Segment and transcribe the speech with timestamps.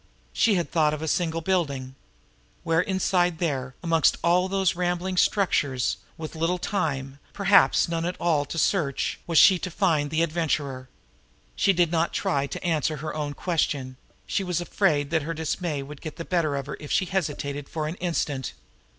[0.33, 1.93] She had thought of a single building.
[2.63, 8.43] Where, inside there, amongst all those rambling structures, with little time, perhaps none at all,
[8.45, 10.89] to search, was she to find the Adventurer?
[11.55, 13.95] She did not try to answer her own question
[14.25, 17.69] she was afraid that her dismay would get the better of her if she hesitated
[17.69, 18.53] for an instant.